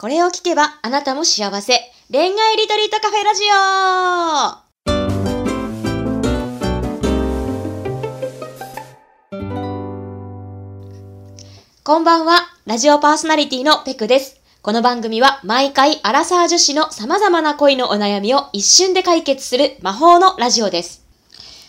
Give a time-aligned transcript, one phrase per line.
[0.00, 1.74] これを聞けばあなたも幸せ。
[2.10, 3.50] 恋愛リトリートカフェラジオ
[11.84, 14.40] こんばんは、ラジオパーソナリティのペクです。
[14.62, 21.04] この番組は毎回アラサー女子の様々な恋のお悩みを一瞬で解決する魔法のラジオです。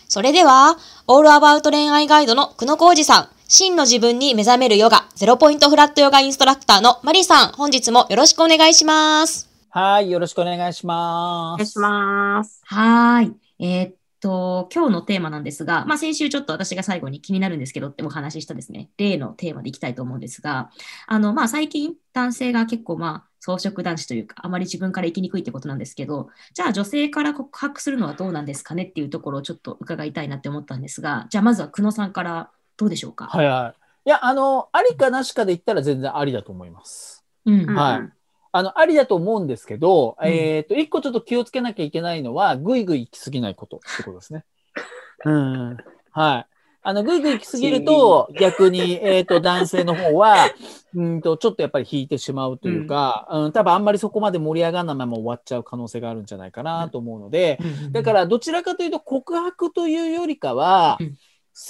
[0.08, 9.50] それでは、オールアバウト恋愛ガイドの久野浩二さん、真の自分に目覚めるヨガ、ゼロポイントフラットヨガインストラクターのマリさん、本日もよろしくお願いします。
[9.70, 11.54] はい、よろしくお願いします。
[11.54, 12.62] お願いします。
[12.64, 13.32] はーい。
[13.58, 20.70] えーっと、今日のテーマなんですが、まあ先週ちょっと私が最後に気になるんですけどってお話ししたですね、例のテーマでいきたいと思うんですが、
[21.06, 32.50] あの、まあ最近男性が結構まあ草食男子というか、あまり自分から生きにくいってことなんですけど、じゃあ女性から告白するのはどうなんですかねっていうところをちょっと伺いたいなって思ったんですが、じゃあまずは久野さんから
[32.82, 33.26] どうでしょうか？
[33.26, 34.08] はいはい。
[34.08, 37.24] いや、あの、ありかなしかで言ったら全然ありだと思います。
[37.46, 37.60] うん。
[37.60, 38.12] うんはい。
[38.50, 44.44] あの、ありだと思うんですけど、うんえっ、と、一個ちょっと気をつけなきゃいけないのは、ぐいぐい行き過ぎないことってことですね。
[45.24, 45.76] うん。
[46.10, 46.46] はい。
[46.84, 50.50] あの、ぐいぐい行き過ぎると、逆に、えっ、と、男性の方は、
[50.94, 57.60] うんと、ちょっとやっぱり引いてしまうというか、うん、多分あんまりそこまで盛り上がらないまま終わっちゃう可能性があるんじゃないかなと思うので、
[57.92, 61.16] だかららどちらかというと告白というよりかは、うん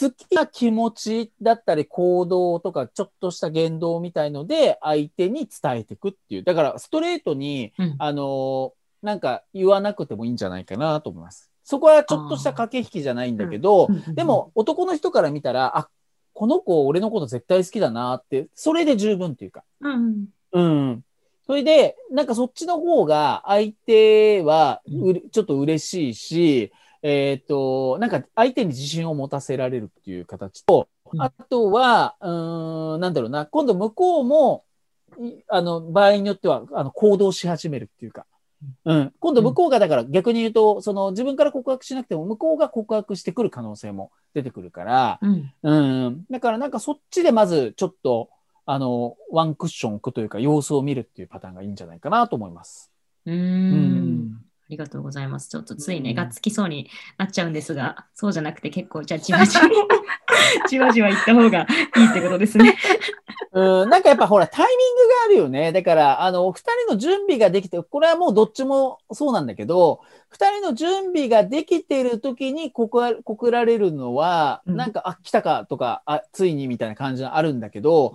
[0.00, 6.42] 好きな気持ちだったり行動とかちょっとした言動みたいので相手に伝えていくっていう。
[6.44, 11.50] だからストレートに、うんあのーなんか言わなくてもいいんじゃないかなと思います。
[11.64, 15.88] そこはちょっとした駆け引きじゃないんだけど、でも男の人から見たら、あ、
[16.32, 19.64] この子俺のこと絶対好きだなって、それで十分っていうか。
[19.80, 21.04] うん、うん。
[21.46, 34.64] それで、なんかそっちの方が相手はうれちょっと嬉しいし、えっ、と、なんか相手に自信を持たせられるっていう形と、うんあとは、うーん、なんだろうな、今度向こうも、
[35.20, 38.24] いあの、場合によっては、あの、行動し始めるっていうか、
[38.84, 39.12] うん。
[39.18, 45.52] 今度向こうがだから逆に言うと、その自分から告白しなくても向こうが告白してくる可能性も出てくるから、うん。
[45.62, 46.24] うん。
[46.30, 48.30] だからなんかそっちでまずちょっと、
[48.64, 52.90] あの、ワンクッション置くというか様子を見るっていうパターンがいいんじゃないかなと思います。
[53.26, 55.48] うーうんりがとうございます。
[55.48, 59.64] ちょっとついね、がっつきそうになっちゃうんですが、そうじゃなくて結構、じゃあじわじわ、
[60.68, 62.76] じわじわいった方がいいってことですね。
[63.52, 65.72] うん、なんかやっぱほらタイミングがあるよね。
[65.72, 78.14] だから、あの、二人の準備ができて、これはもうどっちもそうなんだけど、二人の準備ができている時に告ら告られるのは、うんなんか、あ、来たかとか、あ、ついにみたいな感じがあるんだけど、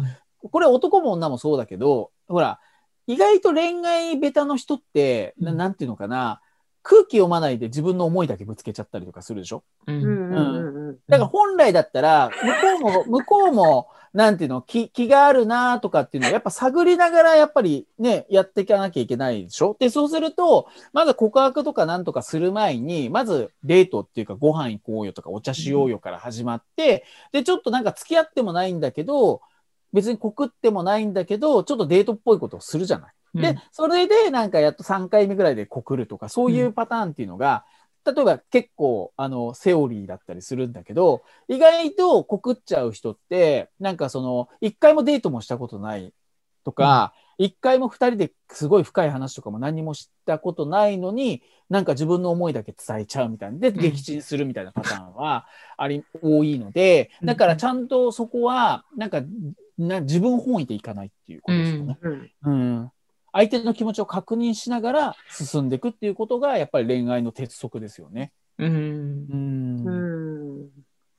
[0.52, 2.60] これ男も女もそうだけど、ほら、
[3.08, 5.58] 意外と恋愛ベタの人って、なうん。
[5.58, 6.42] なんていうのかな、
[6.84, 9.64] 空気読まないで自分の思いだけぶつけちゃったりとかするでしょ？
[9.88, 9.92] う。
[9.92, 10.90] うんんうんうん。
[10.90, 11.00] うん。
[11.08, 19.76] だから本来だったら、向こうも、向こうも、なんていうの、気、気があるなとかっていうのをやっぱ探りながらやっぱりね、やっていかなきゃいけないでしょ？
[19.78, 29.42] で、そうすると、まず告白とかなんとかする前に、まずデートっていうかご飯行こうよとかお茶しようよから始まって、で、ちょっとなんか付き合ってもないんだけど、
[29.98, 33.14] 別に告ってもないんだけど、ちょっとデートっぽいことをするじゃない。
[33.34, 37.66] で、それでなんかやっと3回目ぐらいで告るとか、そういうパターンっていうのが、
[38.06, 46.14] 例えば結構、あの、セオリーだったりするんだけど、意外と告っちゃう人って、なんかその、一回もデートもしたことない
[46.64, 53.60] とか、一、回も二人ですごい深い話とかも何もしたことないのに、なんか自分の思いだけ伝えちゃうみたいな。
[53.60, 59.22] で、ん撃沈するみたいなパターンはあり、多いので、だからちゃんとそこは、なんか、
[59.78, 61.98] な自分本位でいかないっていうことですよね。
[62.02, 62.92] うんうん。
[63.32, 68.32] 相手の気持ちを確認しながら進んでいくっていうことが、やっぱり恋愛の鉄則ですよね。
[68.58, 69.28] うん。
[69.30, 69.88] うん。
[69.88, 70.70] うん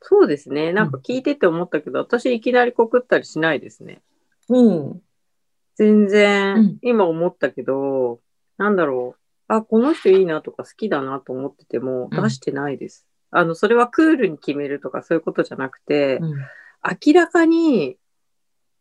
[0.01, 0.73] そうですね。
[0.73, 4.01] なんか聞いてて思ったけど、私いきなり告ったりしないですね。
[4.49, 5.03] おう。
[5.79, 8.21] 全う然ん、今思ったけど、
[8.57, 9.21] なんだろう。
[9.47, 13.07] あ、この人いいなとか好きだなと思っててもうん出してないです。
[13.31, 16.39] あの、それはクールに決めるとかそういうことじゃなくて、うん
[17.05, 17.97] 明らかに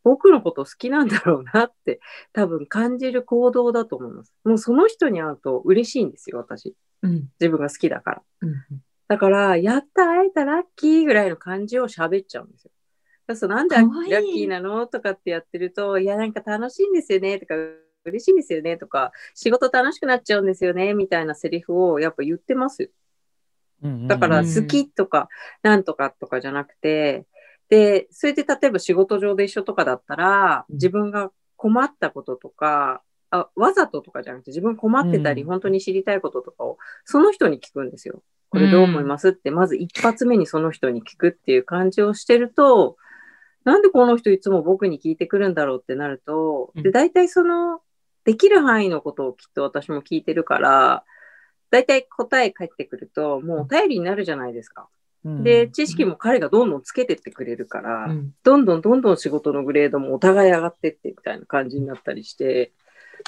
[0.04, 1.98] 僕のこと好きなんだろうなって
[2.32, 4.32] 多分感じる行動だと思います。
[4.44, 6.76] もうその人に会うと嬉しいんですよ、私。
[7.02, 7.28] うん。
[7.40, 8.22] 自分が好きだから。
[8.42, 8.54] うん。
[9.08, 12.70] だから、やった、会えた、ラッキーぐらいの感じを喋っちゃうんですよ。
[13.36, 14.86] そうなんでラッキーなの？
[14.86, 17.54] とかってやってると、いや、なんか楽しいんですよねとか、
[18.04, 22.84] 嬉しいんですよねとか、仕事楽しくなっちゃうんですよねみたいなセリフをやっぱ言ってます。
[22.84, 22.88] よ。
[24.06, 25.28] だから、うん好きとか、
[25.62, 27.26] なんとかとかじゃなくて、
[27.68, 30.74] で、それで例えば仕事上で一緒とかだったら、うん。
[30.74, 35.48] 自分が困ったこととか、あわざととかじゃなくて自分困ってたり、うん。
[35.48, 38.22] 本当に知りたいこととかをその人に聞くんですよ。
[38.48, 39.28] これどう思います？
[39.28, 42.96] って、まず一発目にその人に聞くっていう感じをしてると、
[43.68, 46.82] なんでこの人いつも僕に聞いてくるんだろうってなると、うん。
[46.82, 47.80] で、大体その
[48.24, 51.04] できる範囲のことをきっと私も聞いてるから、
[51.70, 54.88] だいたい答え返ってくると、もう頼りになるじゃないですか。
[55.22, 55.44] うん。
[55.44, 58.32] で、知識も彼がどんどんつけてってくれるから、うん。
[58.42, 62.72] どんどんどんどん仕事のグレードもお互い上がってってみたいな感じになったりして、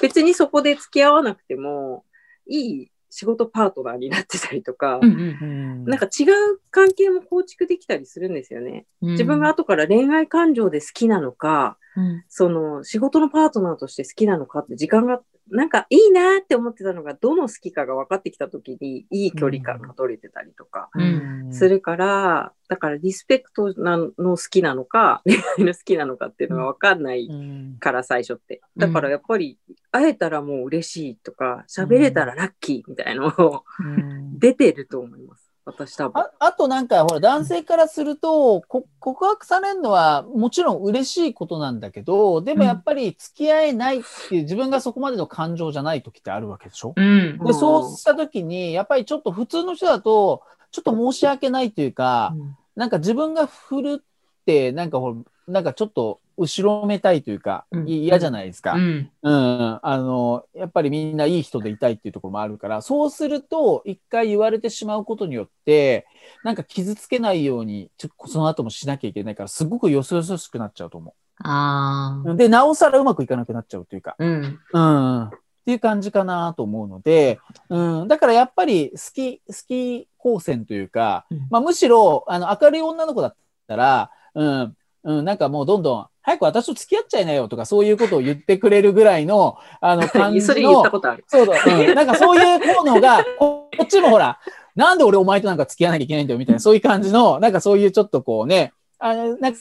[0.01, 2.03] 別にそこで付き合わなくても、
[2.47, 8.85] いい仕事パートナーになってたりとか、なんか違う関係も構築できたりするんですよね。
[9.01, 9.09] うん。
[9.11, 12.23] 自分が後から恋愛感情で好きなのか、うん。
[12.29, 21.53] その仕事のパートナーとして好きなのかって時間が、なんかいいなって思ってたのが、どの好きかが分かってきた時にいい距離感が取れてたりとかうん。
[21.53, 27.77] するから、だからリスペクトなの好きなのか、恋愛の好きなのかっていうのが分かんないうん。
[27.79, 28.61] から最初って。
[28.77, 29.59] だからやっぱり
[29.91, 34.37] 会えたらもう嬉しいとか、喋れたらラッキーみたいなのをうん。
[34.39, 35.40] 出てると思います。
[35.65, 36.21] 私多分。
[36.21, 46.93] ああとなんかほら男性からするとこ告白されるのはもちろん嬉しいことなんだけどでもやっぱり付き合えないっていう自分がそこまでの感情じゃない時ってあるわけでしょ？
[46.95, 47.39] うん。
[47.45, 52.33] でそうした時にやっぱりちょっと普通の人だとちょっと申し訳ないというか
[52.75, 54.03] なんか自分が振るっ
[54.45, 55.15] てなんかほら
[55.47, 57.85] なんかちょっと後ろめたいというかうん。
[57.85, 58.73] じゃないですか。
[58.73, 59.11] うん。
[59.21, 66.07] うん、あの、やっぱりみんないい人でいたいっていうところもあるから、そうすると、一回言われてしまうことによって、
[66.43, 72.35] なんか傷つけないように、ちょその後もしなきゃいけないから、すごくよそよそしくなっちゃうと思ああう。
[72.35, 74.59] で、なおさらうまくいかなくなっちゃうというか、うん。
[74.73, 75.29] うん、っ
[75.65, 77.39] ていう感じかなと思うので、
[77.69, 81.47] うん、だからやっぱり好き、好き光線というか、うん。
[81.49, 83.35] まあ、むしろ、あの、明るい女の子だっ
[83.67, 91.23] たら、うん、うん、なんかもうどんどん、早く私と付き合っちゃいなよとか、そういうことを言ってくれるぐらいの、あの、 感じそれ言っのた、ことある。
[91.27, 94.37] そうだ、うん、なんかそういうのが、ここっちもほら、
[94.75, 99.59] なんで俺お前となんか付き合わなきゃいけないんだよみたいな、そういう感じの、なんかそういうちょっとこうね、あのなんか、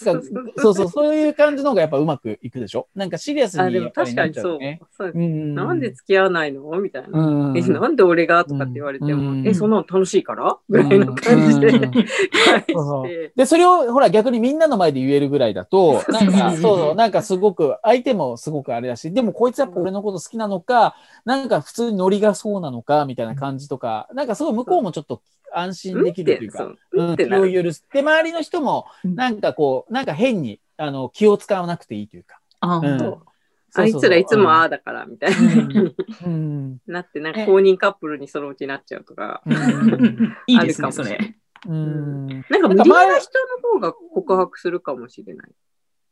[0.58, 1.14] そうそう、そう。
[1.16, 2.88] いう感じの方がやっぱうまくいくでしょ？
[2.94, 5.18] なんかシリアスあ、でも確かにそう。
[5.18, 6.70] なんで付き合わないの？
[6.78, 7.18] みたいな。
[7.18, 10.58] うんえ、なんで俺がとかって言われても、うんえ、そんなの楽しいから？
[10.68, 11.70] ぐらいの感じで。
[11.70, 13.32] そうそうして。
[13.34, 16.60] で、それをほら逆にみんなの前で言えるぐらいだと、なんか、うん。
[16.60, 25.22] そうそう、なんかすごく、相手もすごくあれだし、でもこいつやっぱ俺のこと好きなのか、なんか普通にノリがそうなのか、みたいな感じとか、なんかすごい向こうもちょっと
[25.52, 27.84] 安心できるというか、そううん、てなるを許す。
[27.92, 32.40] で、周りの人も、うんなんかこう、なんか変に、あの、気を使わなくていいというか。
[32.60, 33.22] あう
[33.74, 35.94] あいつらいつもああだからみたいな、うん
[36.24, 36.78] うん。
[36.86, 39.42] なって、なんか公認カップルにそのうちなっちゃうとか。
[39.46, 40.36] うん。
[40.46, 41.34] いいですね、あるかそれ。
[41.68, 42.26] うん。
[42.26, 43.30] なんか無理なんか前な人
[43.62, 45.50] の方が告白するかもしれない。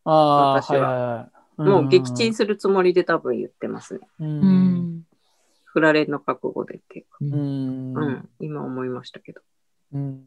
[0.04, 1.68] ああ、私ははいはいはい。
[1.68, 4.00] もう撃沈するつもりで多分言ってますね。
[4.20, 4.24] う。
[4.24, 5.02] うんん。
[5.72, 7.18] 振られの覚悟でっていうか。
[7.20, 7.94] うん。
[7.94, 9.40] うん、今思いましたけど。
[9.92, 10.24] うん。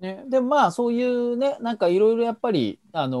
[0.00, 3.16] ね、でもまあそういうねなんかいろいろやっぱり、あの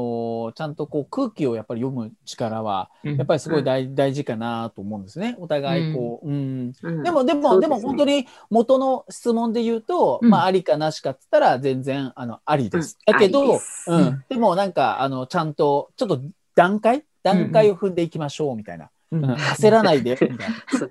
[0.50, 5.36] ーちゃんとこう空気をやっぱり読む力はやっぱりすごい大,、大事かなと思うんですね。
[5.38, 6.72] お互いこう、うん。
[6.82, 7.02] うん。
[7.04, 8.22] でもでもで,、も本当に。
[8.22, 10.30] に元の質問で言うと、うん。
[10.30, 13.12] まあありかなしかっつったら全然あのありです、うん。
[13.12, 14.24] だけどうん。
[14.28, 16.20] でもなんかあのちゃんとちょっと
[16.54, 17.04] 段階？
[17.22, 20.48] 段階を踏んでいきましょうみたいな、うん焦らないでみたい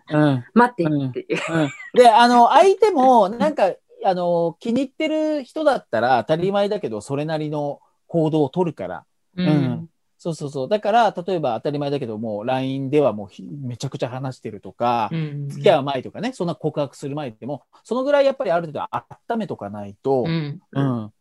[0.10, 0.32] な。
[0.32, 1.70] うん待ってっていう。
[1.94, 3.74] で、あの、相手も、なんか、
[4.06, 9.06] あの、気に入ってる人だったら当たり前だけど、それなりの行動を取るから。
[9.38, 9.90] ううん。
[10.18, 10.70] そうそうそう。
[10.70, 18.88] だから、例えば当たり前だけど、もう LINE ではもうひめちゃくちゃ話してるとか、うん付き合う前とかね、そんな告白する前でも、そのぐらいやっぱりある程度
[19.32, 21.06] 温めとかないと、うんうん。
[21.06, 21.12] っ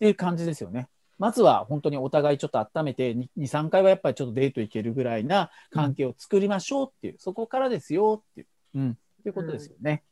[0.00, 0.88] ていう感じですよね。
[1.18, 10.02] まずは本当にお互いちょっと温めて、2、3回はやっぱりちょっとデート行けるぐらいな関係を作りましょうっていう、そこからですよっていう、うん、っていうことですよね。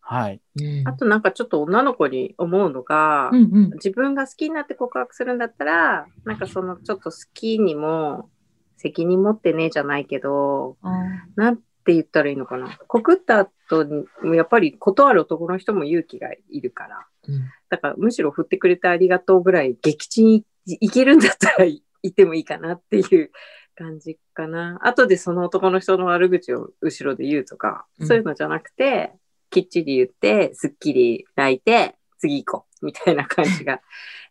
[0.00, 0.40] はい。
[0.60, 8.28] うんあとなんかちょっと女の子に思うのが、うんうん自分が好きになって告白するんだったら、なんかそのちょっと好きにも
[8.76, 10.90] 責任持ってねえじゃないけど、あ
[11.36, 12.76] なんて言ったらいいのかな。
[12.88, 14.04] 告った後に、
[14.36, 17.06] やっぱり断る男の人も勇気がいるから。
[17.28, 23.30] ーうんだからむしろ振ってくれてありがとうぐらい撃沈いけるんだったらいいてもいいかなっていう
[23.76, 24.78] 感じかな。
[24.82, 29.12] 後でその男の人の悪口を後ろで言うとか、うんそういうのじゃなくて、
[29.50, 33.80] きっちり言って、すっきり泣いて、次行こうみたいな感じが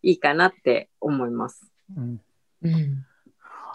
[0.04, 1.70] いいかなって思います。
[1.96, 2.22] うん
[2.64, 3.06] うん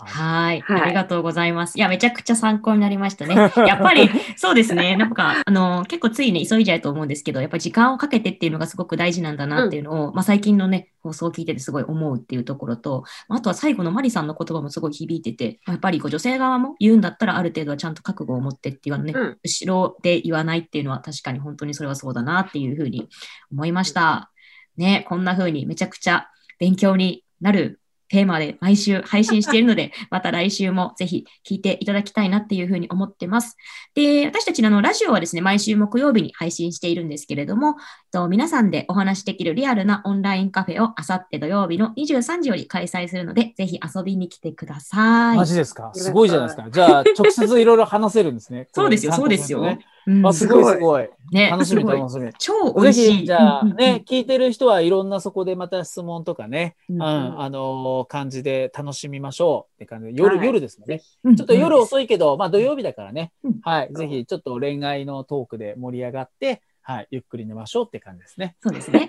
[0.00, 1.78] はいはい、はいありがとうございます。
[1.78, 3.34] いや、めちゃくちゃ参考になりましたね。
[3.66, 4.96] やっぱり、そうですね。
[4.98, 23.08] なんか、あの、結構ついね、急いじゃうと思うんですけど、やっぱり時間をかけてっていうのがすごく大事なんだなっていうのを、まあ最近のね、放送を聞いててすごい思うっていうところと、あとは最後のマリさんの言葉もすごい響いてて、やっぱりこう女性側も言うんだったらある程度はちゃんと覚悟を持ってっていうのね、うん後ろで言わないっていうのは確かに本当にそれはそうだなっていうふうに
[23.52, 24.30] 思いました。
[24.76, 33.56] ね、こんな風にめちゃくちゃ勉強になるテーマで毎週配信しているので、 また来週もぜひ聞いていただきたいなっていうふうに思ってます。
[33.94, 37.76] で、私たちのあのラジオはですね、毎週木曜日に配信しているんですけれども、
[38.12, 45.36] と皆さんでお話しできるリアルなオンラインカフェをあさって土曜日の23時より開催するので、ぜひ遊びに来てください。
[45.36, 45.90] マジですか？
[45.94, 46.68] すごいじゃないですか。
[46.70, 48.68] じゃあ、直接いろいろ話せるんですね。
[48.74, 49.62] そうですよ、そうですよ。
[50.06, 51.08] ねうんあ、すごいすごい。
[51.32, 52.32] ね、楽しみ楽しみ。
[52.38, 53.06] 超美味しい。
[53.06, 61.00] ぜひ、じゃあね、聞いてる人はいろんなそこでまた質問とかね、ううんん、あのー感じで楽しみましょうって感じで、夜、はい夜ですね。
[61.24, 68.56] うんちょっと夜遅いけど、まあ土曜日だからねうん、はい、ぜひちょっと恋愛のトークで盛り上がって、はい、ゆっくり寝ましょうって感じですね。
[68.60, 69.08] そうですね。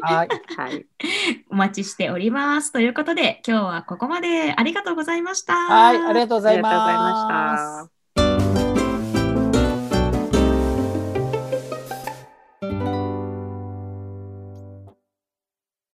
[0.00, 0.28] はい。
[0.56, 0.86] はい。
[1.50, 2.72] お待ちしております。
[2.72, 5.54] ということで、今日はここまでありがとうございました。
[5.54, 7.24] はい、ありがとうごあざいりがとうございます。
[7.26, 7.95] ました。